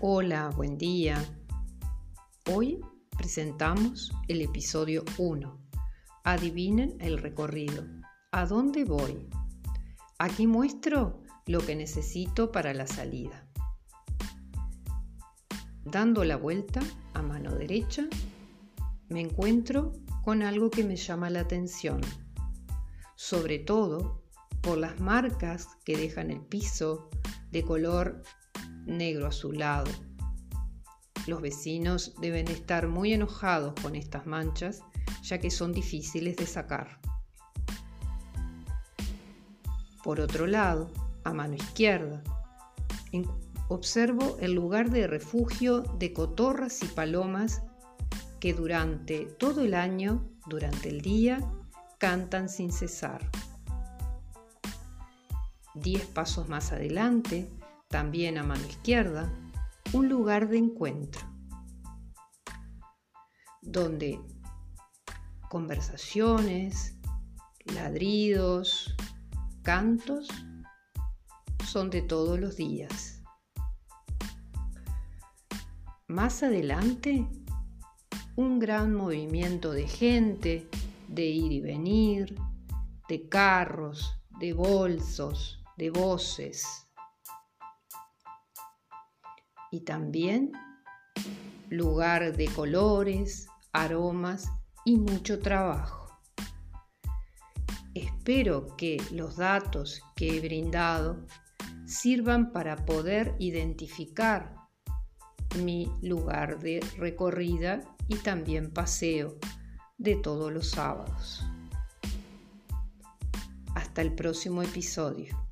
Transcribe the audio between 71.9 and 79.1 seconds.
todos los días. Más adelante, un gran